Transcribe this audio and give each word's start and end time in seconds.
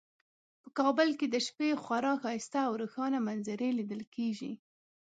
په 0.61 0.69
کابل 0.79 1.09
کې 1.19 1.27
د 1.29 1.35
شپې 1.47 1.69
خورا 1.83 2.13
ښایسته 2.21 2.59
او 2.67 2.73
روښانه 2.81 3.19
منظرې 3.27 3.69
لیدل 3.79 4.01
کیږي 4.15 4.51